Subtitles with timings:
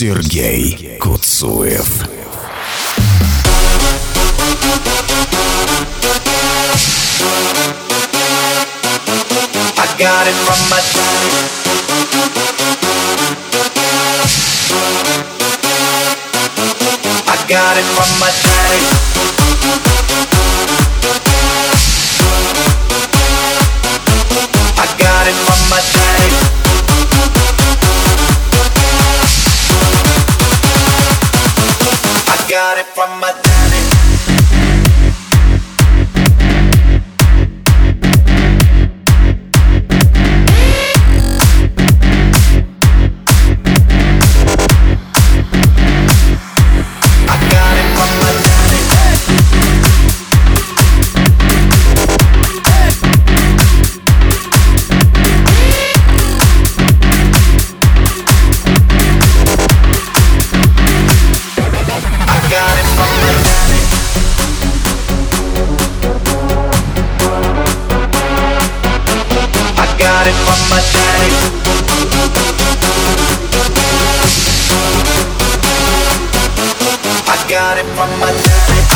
[0.00, 2.04] Сергей Куцуев.
[9.76, 11.32] I got it from my daddy.
[17.26, 19.47] I got it from my daddy.
[32.98, 33.87] from my daddy.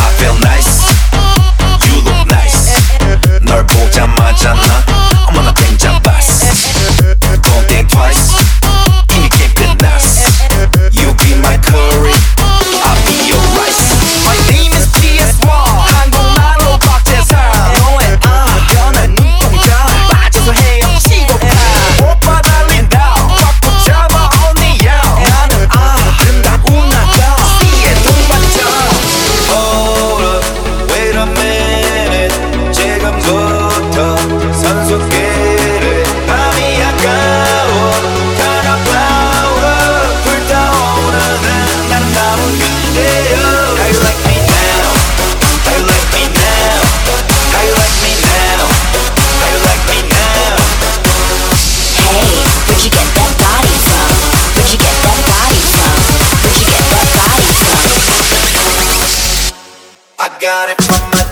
[0.02, 0.51] Papel na
[60.42, 61.31] got it from my